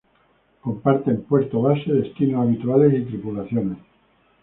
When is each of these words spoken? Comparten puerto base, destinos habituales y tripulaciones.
Comparten 0.61 1.21
puerto 1.25 1.61
base, 1.61 1.93
destinos 1.93 2.41
habituales 2.41 2.91
y 2.97 3.03
tripulaciones. 3.05 3.77